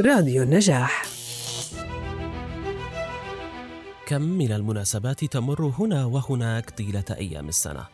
[0.00, 1.02] راديو النجاح.
[4.06, 7.84] كم من المناسبات تمر هنا وهناك طيلة أيام السنة؟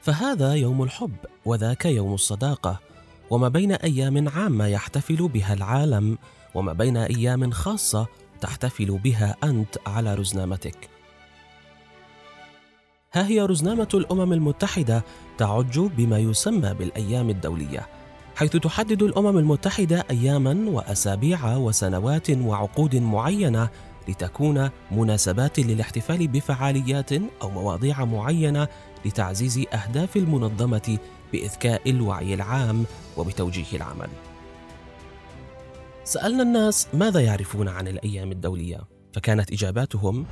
[0.00, 2.80] فهذا يوم الحب وذاك يوم الصداقة
[3.30, 6.18] وما بين أيام عامة يحتفل بها العالم
[6.54, 8.06] وما بين أيام خاصة
[8.40, 10.88] تحتفل بها أنت على رزنامتك.
[13.12, 15.04] ها هي رزنامة الأمم المتحدة
[15.38, 17.88] تعج بما يسمى بالأيام الدولية
[18.36, 23.68] حيث تحدد الأمم المتحدة أياما وأسابيع وسنوات وعقود معينة
[24.08, 28.68] لتكون مناسبات للاحتفال بفعاليات أو مواضيع معينة
[29.04, 30.98] لتعزيز أهداف المنظمة
[31.32, 32.84] بإذكاء الوعي العام
[33.16, 34.08] وبتوجيه العمل.
[36.04, 38.80] سألنا الناس ماذا يعرفون عن الأيام الدولية؟
[39.12, 40.26] فكانت إجاباتهم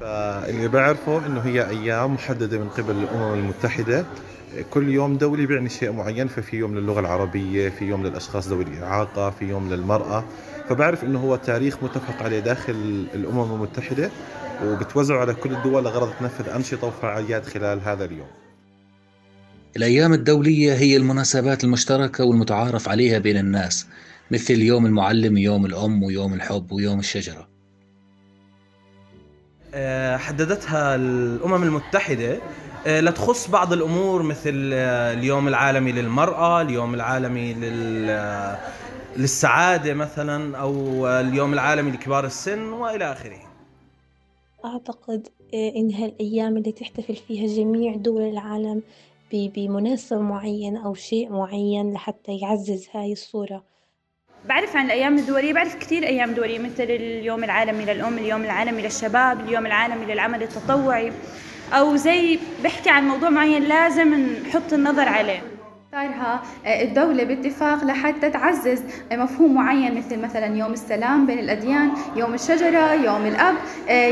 [0.00, 4.06] فاللي بعرفه إنه هي أيام محددة من قبل الأمم المتحدة
[4.70, 9.30] كل يوم دولي بيعني شيء معين ففي يوم للغة العربية في يوم للأشخاص ذوي الإعاقة
[9.30, 10.24] في يوم للمرأة.
[10.68, 14.10] فبعرف إنه هو تاريخ متفق عليه داخل الأمم المتحدة
[14.64, 18.28] وبتوزعوا على كل الدول لغرض تنفذ أنشطة وفعاليات خلال هذا اليوم.
[19.76, 23.86] الأيام الدولية هي المناسبات المشتركة والمتعارف عليها بين الناس
[24.30, 27.48] مثل يوم المعلم ويوم الأم ويوم الحب ويوم الشجرة.
[29.74, 32.38] آه، حددتها الأمم المتحدة
[32.86, 38.56] آه، لتخص بعض الأمور مثل آه، اليوم العالمي للمرأة اليوم العالمي لل
[39.16, 43.38] للسعادة مثلا أو اليوم العالمي لكبار السن وإلى آخره.
[44.64, 48.82] أعتقد إن هالأيام اللي تحتفل فيها جميع دول العالم
[49.32, 53.64] بمناسبة معينة أو شيء معين لحتى يعزز هاي الصورة.
[54.48, 59.40] بعرف عن الأيام الدولية بعرف كثير أيام دولية مثل اليوم العالمي للأم اليوم العالمي للشباب
[59.40, 61.12] اليوم العالمي للعمل التطوعي.
[61.72, 65.42] أو زي بحكي عن موضوع معين لازم نحط النظر عليه.
[65.94, 72.92] اختارها الدولة باتفاق لحتى تعزز مفهوم معين مثل مثلا يوم السلام بين الأديان يوم الشجرة
[72.92, 73.54] يوم الأب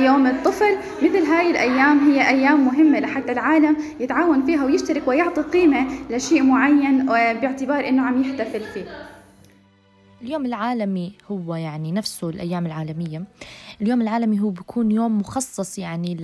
[0.02, 0.76] يوم الطفل.
[1.02, 7.06] مثل هاي الأيام هي أيام مهمة لحتى العالم يتعاون فيها ويشترك ويعطي قيمة لشيء معين
[7.06, 8.84] باعتبار أنه عم يحتفل فيه.
[10.22, 13.24] اليوم العالمي هو يعني نفسه الأيام العالمية.
[13.82, 16.14] اليوم العالمي هو بيكون يوم مخصص يعني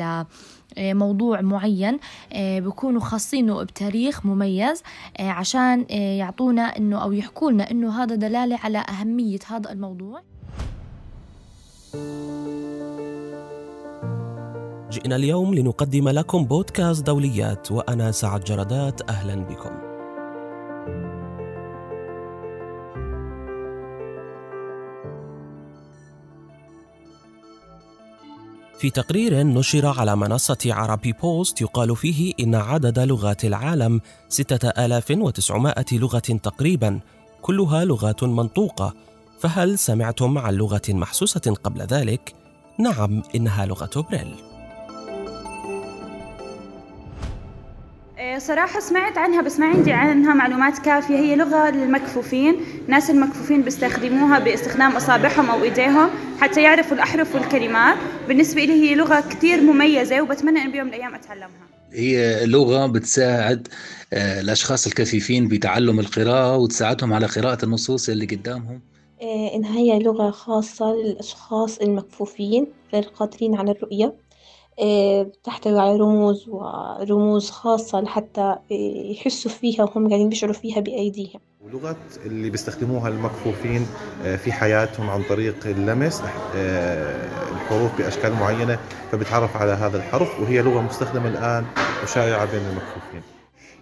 [0.78, 1.98] لموضوع معين
[2.36, 4.82] بيكونوا خاصينه بتاريخ مميز
[5.20, 10.22] عشان يعطونا إنه أو يحكوا لنا إنه هذا دلالة على أهمية هذا الموضوع.
[14.90, 19.85] جئنا اليوم لنقدم لكم بودكاست دوليات وأنا سعد جردات أهلا بكم.
[28.78, 36.18] في تقرير نشر على منصة عربي بوست يقال فيه إن عدد لغات العالم 6900 لغة
[36.18, 37.00] تقريبا
[37.42, 38.94] كلها لغات منطوقة
[39.40, 42.34] فهل سمعتم عن لغة محسوسة قبل ذلك؟
[42.78, 44.55] نعم إنها لغة بريل
[48.38, 51.14] صراحة سمعت عنها بس ما عندي عنها معلومات كافية.
[51.14, 52.56] هي لغة للمكفوفين.
[52.88, 56.10] ناس المكفوفين بيستخدموها باستخدام أصابعهم أو إيديهم
[56.40, 57.96] حتى يعرفوا الأحرف والكلمات.
[58.28, 61.66] بالنسبة لي هي لغة كتير مميزة وبتمنى أن بيوم من الأيام أتعلمها.
[61.92, 63.68] هي لغة بتساعد
[64.12, 68.80] الأشخاص الكفيفين بتعلم القراءة وتساعدهم على قراءة النصوص اللي قدامهم.
[69.54, 74.25] إن هي لغة خاصة للأشخاص المكفوفين غير قادرين على الرؤية.
[74.80, 78.56] بتحتوي على رموز ورموز خاصة لحتى
[79.10, 81.40] يحسوا فيها وهم قاعدين بيشعروا فيها بأيديهم.
[81.64, 83.86] ولغة اللي بيستخدموها المكفوفين
[84.22, 86.22] في حياتهم عن طريق اللمس
[87.52, 88.78] الحروف بأشكال معينة
[89.12, 91.64] فبتعرف على هذا الحرف وهي لغة مستخدمة الآن
[92.02, 93.35] وشائعة بين المكفوفين.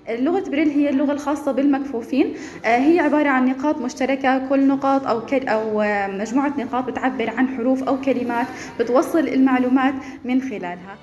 [0.09, 2.35] لغة بريل هي اللغة الخاصة بالمكفوفين.
[2.65, 4.49] هي عبارة عن نقاط مشتركة.
[4.49, 5.83] كل نقاط أو أو
[6.19, 8.47] مجموعة نقاط بتعبر عن حروف أو كلمات
[8.81, 9.95] بتوصل المعلومات
[10.25, 10.97] من خلالها.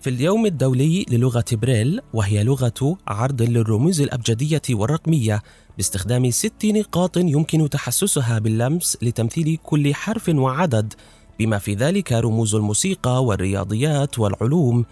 [0.00, 5.42] في اليوم الدولي للغة بريل وهي لغة عرض للرموز الأبجدية والرقمية
[5.76, 10.94] باستخدام ست نقاط يمكن تحسسها باللمس لتمثيل كل حرف وعدد.
[11.38, 14.84] بما في ذلك رموز الموسيقى والرياضيات والعلوم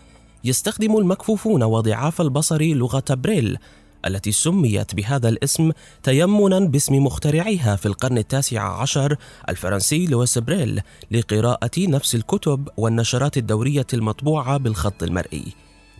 [0.45, 3.59] يستخدم المكفوفون وضعاف البصر لغة بريل
[4.07, 5.71] التي سميت بهذا الاسم
[6.03, 9.17] تيمنا باسم مخترعها في القرن التاسع عشر
[9.49, 10.81] الفرنسي لويس بريل
[11.11, 15.45] لقراءة نفس الكتب والنشرات الدورية المطبوعة بالخط المرئي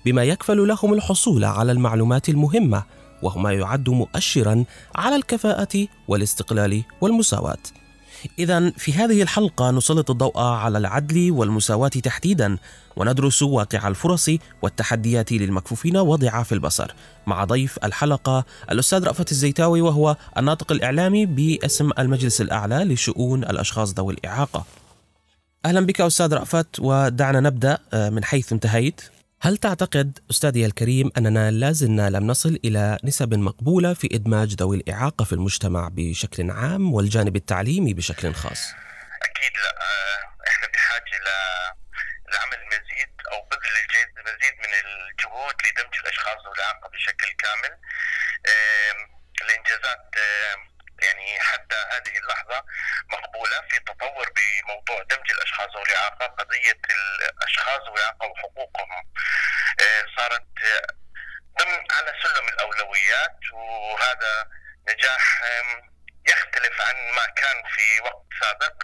[0.05, 2.83] بما يكفل لهم الحصول على المعلومات المهمة
[3.23, 7.82] وهو ما يعد مؤشرا على الكفاءة والاستقلال والمساواة.
[8.39, 12.59] إذا في هذه الحلقة نسلط الضوء على العدل والمساواة تحديدا
[12.97, 14.31] وندرس واقع الفرص
[14.63, 16.95] والتحديات للمكفوفين وضعاف البصر.
[17.27, 24.15] مع ضيف الحلقة الأستاذ رأفت الزيتاوي وهو الناطق الإعلامي باسم المجلس الأعلى لشؤون الأشخاص ذوي
[24.15, 24.65] الإعاقة.
[25.65, 29.01] أهلا بك أستاذ رأفت ودعنا نبدأ آه، من حيث انتهيت.
[29.45, 35.25] هل تعتقد أستاذي الكريم أننا لازلنا لم نصل إلى نسب مقبولة في إدماج ذوي الإعاقة
[35.25, 38.63] في المجتمع بشكل عام والجانب التعليمي بشكل خاص؟
[39.23, 41.73] أكيد لا آه، إحنا بحاجة ل-
[42.33, 43.77] لعمل مزيد أو بذل
[44.27, 47.73] مزيد من الجهود لدمج الأشخاص ذوي الإعاقة بشكل كامل
[48.53, 48.99] آم،
[51.23, 52.65] يعني حتى هذه اللحظة
[53.13, 59.13] مقبولة في تطور بموضوع دمج الأشخاص ذوي الاعاقه قضية الأشخاص ذوي الاعاقه وحقوقهم
[59.81, 60.87] آه، صارت آه،
[61.59, 64.49] ضمن على سلم الأولويات وهذا
[64.89, 65.43] نجاح
[66.29, 68.83] يختلف عن ما كان في وقت سابق.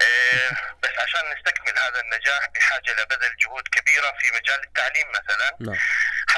[0.00, 0.50] آه،
[0.82, 5.56] بس عشان نستكمل هذا النجاح بحاجة لبذل جهود كبيرة في مجال التعليم مثلا.
[5.60, 5.78] نعم.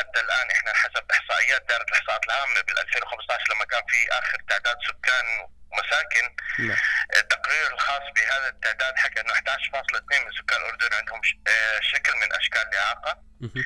[0.00, 4.76] حتى الآن إحنا حسب إحصائيات دائره الإحصاءات العامة بال 2015 لما كان في آخر تعداد
[4.88, 5.26] سكان
[5.70, 6.76] ومساكن نعم.
[7.16, 12.62] التقرير الخاص بهذا التعداد حكى إنه 11.2 من سكان الأردن عندهم آه، شكل من أشكال
[12.68, 13.64] الإعاقة مهم.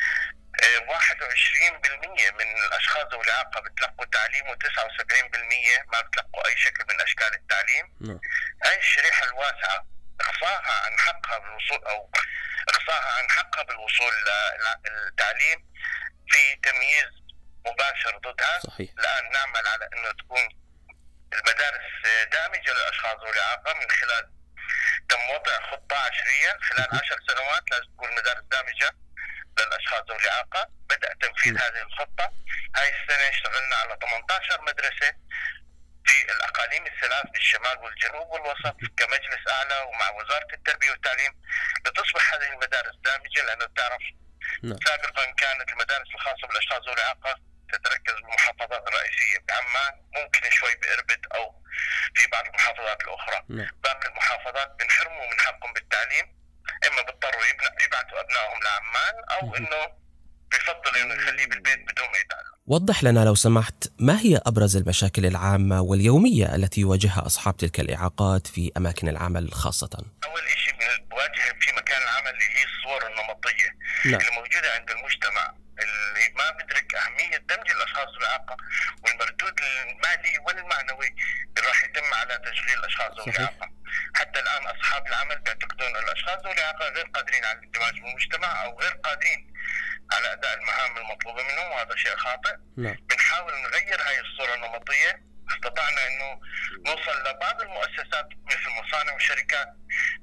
[0.62, 7.34] آه، 21% من الأشخاص ذوي الإعاقة بتلقوا تعليم و79% ما بتلقوا أي شكل من أشكال
[7.34, 8.20] التعليم نعم.
[8.64, 9.86] هاي الشريحة الواسعة
[10.20, 12.10] إقصاها عن حقها بالوصول أو
[12.68, 14.12] إقصاها عن حقها بالوصول
[14.86, 15.73] للتعليم
[16.28, 17.10] في تمييز
[17.66, 18.58] مباشر ضدها.
[18.60, 18.90] صحيح.
[18.98, 20.48] الان نعمل على إنه تكون
[21.32, 21.90] المدارس
[22.32, 24.30] دامجة للأشخاص ذوي الاعاقه من خلال
[25.08, 28.90] تم وضع خطة عشرية خلال عشر سنوات لازم تكون المدارس دامجة
[29.58, 31.56] للأشخاص ذوي الاعاقه بدأ تنفيذ.
[31.58, 32.32] هذه الخطة.
[32.76, 35.12] هاي السنة اشتغلنا على 18 مدرسة
[36.06, 41.32] في الأقاليم الثلاث بالشمال والجنوب والوسط كمجلس أعلى ومع وزارة التربية والتعليم.
[41.86, 44.02] لتصبح هذه المدارس دامجة لأنه بتعرف
[44.68, 44.78] نعم.
[44.86, 47.32] سابقا كانت المدارس الخاصة بالأشخاص ذوي الإعاقة
[47.72, 51.44] تتركز بالمحافظات الرئيسية بعمان ممكن شوي بإربد أو
[52.14, 53.68] في بعض المحافظات الأخرى نعم.
[53.84, 56.26] باقي المحافظات بنحرموا من حقهم بالتعليم
[56.86, 57.44] إما بيضطروا
[57.84, 59.54] يبعثوا أبنائهم لعمان أو مهم.
[59.56, 59.82] إنه
[60.50, 65.26] بيفضل إنه يخليه بالبيت بدون ما يتعلم وضح لنا لو سمحت ما هي أبرز المشاكل
[65.26, 70.74] العامة واليومية التي يواجهها أصحاب تلك الإعاقات في أماكن العمل خاصة؟ أول شيء
[71.28, 74.20] بنواجه في مكان العمل اللي هي الصور النمطية نعم.
[74.20, 78.56] اللي موجودة عند المجتمع اللي ما بيدرك أهمية دمج الأشخاص بالاعاقه
[79.02, 81.14] والمردود المالي والمعنوي
[81.56, 83.34] اللي راح يتم على تشغيل الأشخاص ذوي.
[83.36, 83.70] الاعاقه
[84.14, 88.92] حتى الآن أصحاب العمل بيعتقدون الأشخاص ذوي الاعاقه غير قادرين على الاندماج بالمجتمع أو غير
[88.92, 89.54] قادرين
[90.12, 92.96] على أداء المهام المطلوبة منهم وهذا شيء خاطئ نعم.
[93.10, 96.40] بنحاول نغير هاي الصورة النمطية استطعنا إنه
[96.86, 99.68] نوصل لبعض المؤسسات مثل مصانع وشركات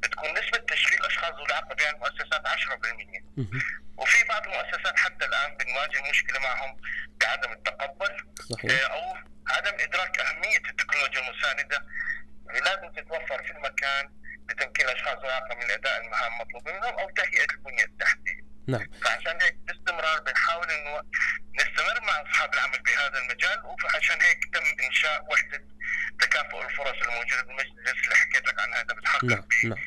[0.03, 3.61] بتكون نسبة تشغيل أشخاص ذوي الاعاقه بهذه المؤسسات 10% مهم.
[3.97, 6.81] وفي بعض المؤسسات حتى الآن بنواجه مشكلة معهم
[7.21, 8.17] بعدم التقبل
[8.53, 9.17] صحيح آه، أو
[9.47, 11.85] عدم إدراك أهمية التكنولوجيا المساندة
[12.49, 14.09] اللي لازم تتوفر في المكان
[14.49, 18.51] لتمكين الاشخاص ذوي الاعاقه من اداء المهام المطلوبه منهم أو تهيئة البنية التحتية.
[18.67, 18.89] نعم.
[19.03, 21.01] فعشان هيك باستمرار بنحاول إنه
[21.59, 25.63] نستمر مع أصحاب العمل بهذا المجال وعشان هيك تم إنشاء وحدة
[26.21, 29.79] تكافؤ الفرص الموجودة بالمجلس اللي حكيت لك عنها انها بتحقق نعم نعم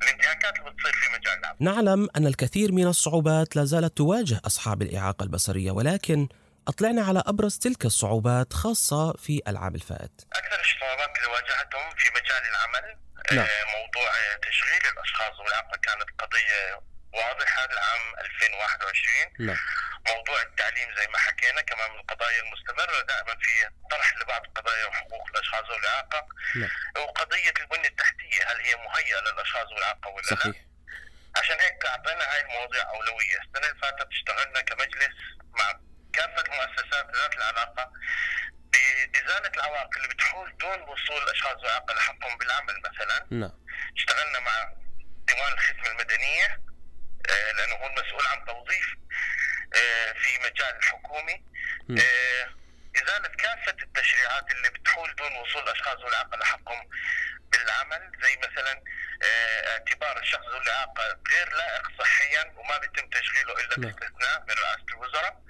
[0.00, 1.56] بالانتهاكات اللي بتصير في مجال العمل.
[1.60, 6.28] نعلم أن الكثير من الصعوبات لا زالت تواجه أصحاب الإعاقة البصرية ولكن
[6.68, 12.42] أطلعنا على أبرز تلك الصعوبات خاصة في العام الفائت أكثر الصعوبات اللي واجهتهم في مجال
[12.50, 12.96] العمل
[13.32, 13.46] نعم.
[13.46, 16.80] آه، موضوع آه، تشغيل الأشخاص ذوي الاعاقه كانت قضية
[17.14, 19.56] واضحة العام 2021 نعم
[20.80, 25.64] التعليم زي ما حكينا كمان من القضايا المستمرة دائما في طرح لبعض قضايا وحقوق الأشخاص
[25.64, 26.70] ذوي الاعاقه نعم.
[26.96, 30.56] وقضية البنية التحتية هل هي مهيئة للأشخاص ذوي الاعاقه ولا لا؟ صحيح.
[31.36, 35.16] عشان هيك أعطينا هاي المواضيع أولوية، السنة اللي فاتت اشتغلنا كمجلس
[35.58, 35.80] مع
[36.12, 37.92] كافة المؤسسات ذات العلاقة
[38.72, 43.52] بإزالة العوائق اللي بتحول دون وصول الأشخاص ذوي الاعاقه لحقهم بالعمل مثلا، نعم.
[43.96, 44.72] اشتغلنا مع
[45.26, 46.60] ديوان الخدمة المدنية
[47.30, 48.86] آه، لأنه هو المسؤول عن توظيف
[49.76, 50.82] آه، في مجال
[52.96, 56.88] ازاله كافة التشريعات اللي بتحول دون وصول الأشخاص ذوي الاعاقه لحقهم
[57.52, 58.82] بالعمل زي مثلا
[59.22, 63.80] آه، اعتبار الشخص ذو الإعاقة غير لائق صحيا وما بيتم تشغيله إلا نعم.
[63.80, 65.42] باستثناء من رئاسة الوزراء.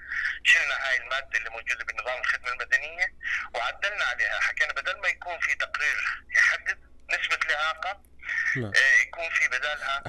[0.43, 3.13] شلنا هاي المادة اللي موجودة بنظام الخدمة المدنية
[3.53, 4.39] وعدلنا عليها.
[4.39, 6.79] حكينا بدل ما يكون في تقرير يحدد
[7.09, 8.01] نسبة الإعاقة
[8.55, 8.71] نعم.
[8.75, 10.03] آه، يكون في بدالها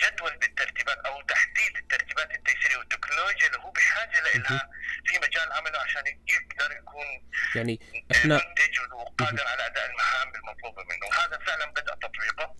[0.00, 4.70] جدول بالترتيبات أو تحديد الترتيبات التيسيرية والتكنولوجيا اللي هو بحاجة لها
[5.08, 7.06] في مجال عمله عشان يقدر يكون
[7.54, 7.80] يعني
[8.12, 11.06] إحنا منتج وقادر على أداء المهام المطلوبة منه.
[11.06, 12.54] وهذا فعلا بدأ تطبيقه.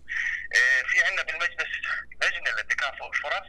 [0.55, 1.71] آه، في عندنا بالمجلس
[2.21, 3.47] لجنة لتكافؤ الفرص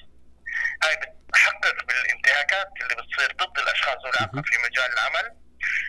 [0.84, 5.36] هاي بتحقق بالانتهاكات اللي بتصير ضد الأشخاص ذوي الاعاقه في مجال العمل.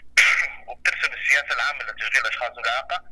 [0.67, 3.03] وبترسم السياسة العامة لتشغيل الأشخاص ذوي الاعاقه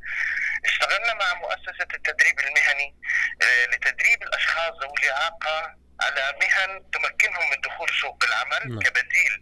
[0.66, 2.96] اشتغلنا مع مؤسسة التدريب المهني.
[3.42, 8.80] آه، لتدريب الأشخاص ذوي الاعاقه على مهن تمكنهم من دخول سوق العمل نعم.
[8.80, 9.40] كبديل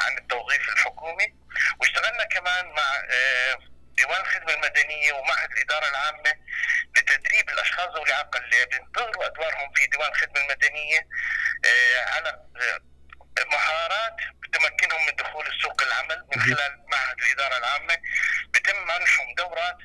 [0.00, 1.34] عن التوظيف الحكومي.
[1.80, 3.58] واشتغلنا كمان مع آه،
[3.96, 6.32] ديوان الخدمة المدنية ومعهد الإدارة العامة
[6.96, 11.08] لتدريب الأشخاص ذوي الإعاقة اللي بينتظروا أدوارهم في ديوان الخدمة المدنية
[11.64, 12.80] آه، على آه،
[13.52, 17.98] مهارات بتمكنهم من دخول سوق العمل من خلال معهد الإدارة العامة.
[18.54, 19.78] بتم منحهم دورات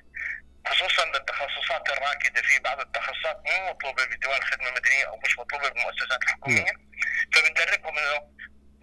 [0.68, 6.24] خصوصا للتخصصات الراكدة في بعض التخصصات مو مطلوبة بديوان الخدمه المدنيه أو مش مطلوبة بالمؤسسات
[6.24, 6.74] الحكوميه
[7.34, 8.30] فبندربهم إنه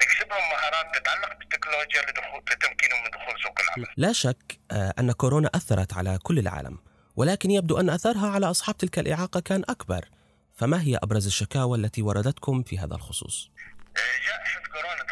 [0.02, 3.86] نكسبهم مهارات تتعلق بالتكنولوجيا لدخول لتمكينهم من دخول سوق العمل.
[3.96, 6.78] لا شك آه، أن كورونا أثرت على كل العالم
[7.16, 10.04] ولكن يبدو أن أثرها على أصحاب تلك الإعاقة كان أكبر
[10.56, 13.50] فما هي أبرز الشكاوى التي وردتكم في هذا الخصوص؟
[13.96, 15.02] آه، جائحة كورونا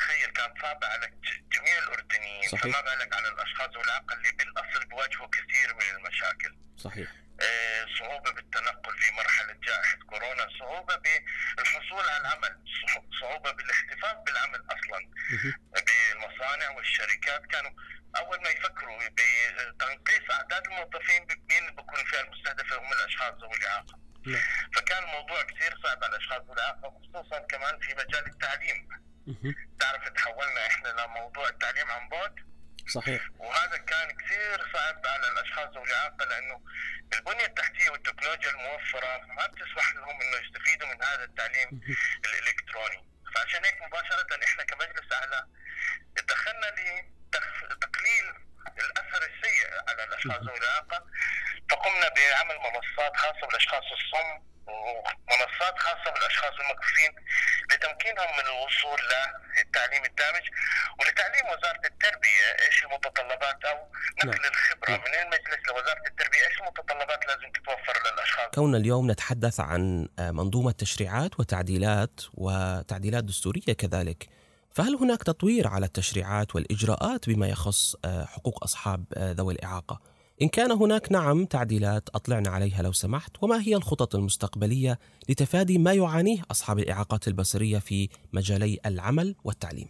[0.63, 1.07] صعبه على
[1.53, 2.63] جميع الأردنيين صحيح.
[2.63, 6.57] فما بالك على الأشخاص ذوي الاعاقه اللي بالأصل بيواجهوا كثير من المشاكل.
[6.77, 7.09] صحيح
[7.41, 12.59] آه، صعوبة بالتنقل في مرحلة جائحة كورونا صعوبة بالحصول على العمل
[13.21, 15.09] صعوبة بالاحتفاظ بالعمل أصلا
[15.87, 17.71] بالمصانع والشركات كانوا
[18.17, 24.43] أول ما يفكروا بتنقيص أعداد الموظفين مين بكون الفئة المستهدفة هم الأشخاص ذوي الإعاقة نعم.
[24.77, 28.89] فكان الموضوع كثير صعب على الأشخاص ذوي الإعاقة خصوصا كمان في مجال التعليم
[29.81, 32.35] تعرف تحولنا إحنا لموضوع التعليم عن بعد؟
[32.95, 33.23] صحيح.
[33.39, 36.61] وهذا كان كثير صعب على الأشخاص ذوي الإعاقة لأنه
[37.13, 41.81] البنية التحتية والتكنولوجيا الموفرة ما بتسمح لهم إنه يستفيدوا من هذا التعليم
[42.25, 43.09] الإلكتروني.
[43.35, 45.47] فعشان هيك مباشرة إحنا كمجلس أعلى
[46.29, 46.67] دخلنا
[47.71, 48.25] لتقليل
[48.79, 51.07] الأثر السيء على الأشخاص ذوي الإعاقة.
[51.71, 57.13] فقمنا بعمل منصات خاصة بالأشخاص الصم ومنصات خاصة بالأشخاص المكفوفين
[57.73, 58.99] لتمكينهم من الوصول
[59.57, 60.45] للتعليم الدامج
[60.99, 63.77] ولتعليم وزارة التربية إيش المتطلبات أو
[64.19, 64.51] نقل نعم.
[64.51, 65.01] الخبرة نعم.
[65.01, 70.73] من المجلس لوزارة التربية إيش المتطلبات لازم تتوفر للأشخاص كون اليوم نتحدث عن آه، منظومة
[70.73, 74.29] تشريعات وتعديلات وتعديلات دستورية كذلك
[74.75, 80.49] فهل هناك تطوير على التشريعات والإجراءات بما يخص آه، حقوق أصحاب آه، ذوي الإعاقة؟ إن
[80.49, 83.31] كان هناك نعم تعديلات أطلعنا عليها لو سمحت.
[83.43, 84.99] وما هي الخطط المستقبلية
[85.29, 89.89] لتفادي ما يعانيه أصحاب الإعاقات البصرية في مجالي العمل والتعليم؟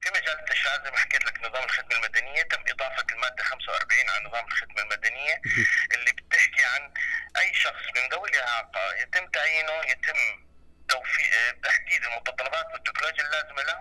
[0.00, 2.42] في مجال التشريعات زي ما حكيت لك نظام الخدمة المدنية.
[2.42, 5.34] تم إضافة المادة 45 على نظام الخدمة المدنية
[5.94, 6.82] اللي بتحكي عن
[7.40, 10.18] أي شخص من ذوي الإعاقة يتم تعيينه يتم
[10.88, 11.30] توفيق
[11.64, 13.78] تحديد المتطلبات والتكنولوجيا اللازمة له.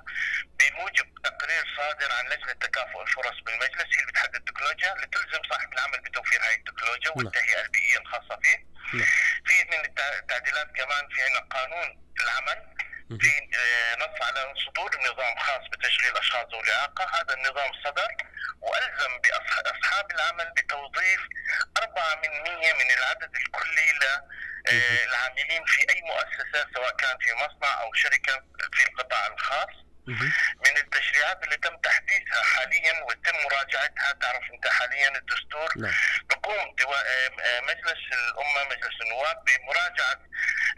[0.74, 6.02] بموجب تقرير صادر عن لجنة تكافؤ الفرص بالمجلس هي اللي بتحدد التكنولوجيا لتلزم صاحب العمل
[6.02, 7.26] بتوفير هاي التكنولوجيا نعم.
[7.26, 8.58] والتهيئة البيئية الخاصة فيه.
[8.94, 9.08] نعم.
[9.46, 12.74] في من التع- التعديلات كمان في عندنا قانون العمل
[13.22, 18.08] في آه، نص على صدور نظام خاص بتشغيل أشخاص ذوي الاعاقه، هذا النظام صدر
[18.62, 21.22] وألزم بأصحاب العمل بتوظيف
[21.78, 23.94] 4% من العدد الكلي
[24.72, 29.83] للعاملين في أي مؤسسة سواء كان في مصنع أو شركة في القطاع الخاص.
[30.08, 35.94] من التشريعات اللي تم تحديثها حاليا وتم مراجعتها تعرف أنت حاليا الدستور نعم.
[36.30, 36.76] بقوم.
[36.80, 40.20] آم- آم- مجلس الأمة مجلس النواب بمراجعة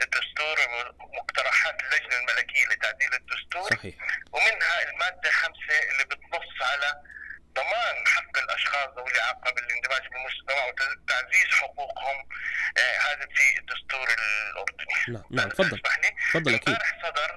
[0.02, 0.58] الدستور
[1.00, 3.70] ومقترحات اللجنة الملكية لتعديل الدستور.
[3.78, 3.96] صحيح.
[4.32, 7.02] ومنها المادة خمسة اللي بتنص على
[7.56, 12.30] ضمان حق الأشخاص ذوي الإعاقة بالاندماج بالمجتمع وتعزيز حقوقهم.
[12.78, 14.96] آه هذا في الدستور الأردني.
[15.08, 15.24] نعم.
[15.32, 15.82] نعم تفضل.
[16.34, 16.70] تفضل أكيد.
[16.70, 17.35] امبارح صدر آه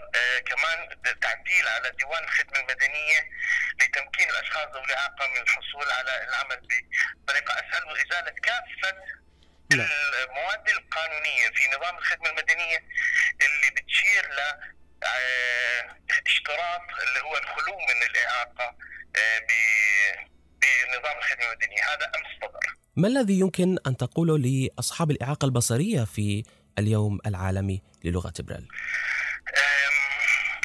[1.49, 3.21] تعديل على ديوان الخدمة المدنية
[3.81, 6.61] لتمكين الأشخاص ذوي الإعاقة من الحصول على العمل
[7.25, 8.97] بطريقة أسهل وإزالة كافة
[9.75, 9.89] نعم.
[10.25, 12.79] المواد القانونية في نظام الخدمة المدنية
[13.43, 14.39] اللي بتشير ل
[15.05, 18.77] آه، اشتراط اللي هو الخلو من الإعاقة
[19.17, 19.39] آه،
[20.61, 26.43] بنظام الخدمة المدنية هذا أمس صدر ما الذي يمكن أن تقوله لأصحاب الإعاقة البصرية في
[26.79, 28.69] اليوم العالمي للغة بريل؟
[29.59, 29.95] أم،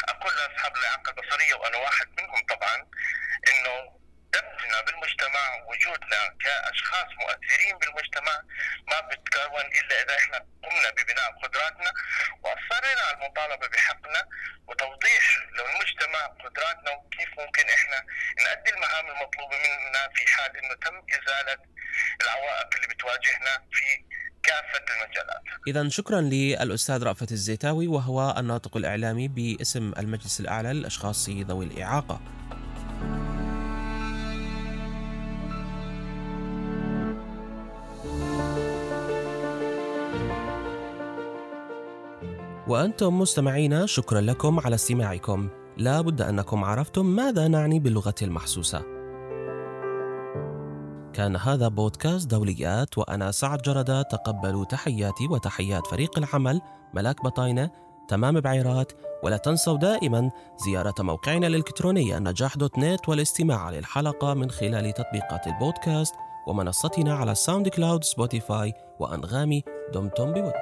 [0.09, 2.75] أقول لاصحاب الاعاقه البصريه وأنا واحد منهم طبعا
[3.49, 3.99] انه
[4.33, 6.35] دمجنا بالمجتمع وجودنا
[6.93, 8.35] كاشخاص مؤثرين بالمجتمع
[8.91, 11.91] ما بتكون إلا إذا إحنا قمنا ببناء قدراتنا
[12.43, 14.21] واصرينا على المطالبة بحقنا
[14.67, 15.25] وتوضيح
[15.57, 17.97] للمجتمع قدراتنا وكيف ممكن إحنا
[18.41, 21.57] نؤدي المهام المطلوبة منا في حال إنه تم إزالة
[22.21, 24.03] العوائق اللي بتواجهنا في
[24.43, 25.41] كافة المجالات.
[25.67, 32.21] إذا شكرا للأستاذ رأفت الزيتاوي وهو الناطق الإعلامي باسم المجلس الأعلى للأشخاص ذوي الإعاقة.
[42.67, 45.49] وأنتم مستمعينا شكرا لكم على استماعكم.
[45.77, 48.81] لا بد أنكم عرفتم ماذا نعني باللغة المحسوسة.
[51.13, 54.01] كان هذا بودكاست دوليات وأنا سعد جردة.
[54.01, 56.61] تقبلوا تحياتي وتحيات فريق العمل
[56.93, 57.69] ملاك بطاينة
[58.07, 58.91] تمام بعيرات
[59.23, 60.31] ولا تنسوا دائما
[60.65, 66.15] زيارة موقعنا الإلكتروني النجاح dot net والاستماع للحلقة من خلال تطبيقات البودكاست
[66.47, 70.53] ومنصتنا على SoundCloud Spotify وأنغامي دمتم بود